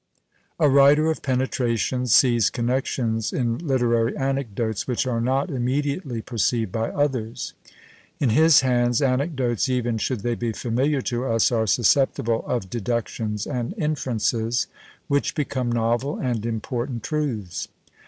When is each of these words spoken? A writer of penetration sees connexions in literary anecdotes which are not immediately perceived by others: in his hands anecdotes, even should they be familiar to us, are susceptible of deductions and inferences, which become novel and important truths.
A 0.59 0.67
writer 0.67 1.11
of 1.11 1.21
penetration 1.21 2.07
sees 2.07 2.49
connexions 2.49 3.31
in 3.31 3.59
literary 3.59 4.17
anecdotes 4.17 4.87
which 4.87 5.05
are 5.05 5.21
not 5.21 5.51
immediately 5.51 6.23
perceived 6.23 6.71
by 6.71 6.89
others: 6.89 7.53
in 8.19 8.29
his 8.31 8.61
hands 8.61 9.03
anecdotes, 9.03 9.69
even 9.69 9.99
should 9.99 10.21
they 10.21 10.33
be 10.33 10.53
familiar 10.53 11.01
to 11.03 11.25
us, 11.25 11.51
are 11.51 11.67
susceptible 11.67 12.43
of 12.47 12.67
deductions 12.67 13.45
and 13.45 13.75
inferences, 13.77 14.65
which 15.07 15.35
become 15.35 15.71
novel 15.71 16.17
and 16.17 16.47
important 16.47 17.03
truths. 17.03 17.67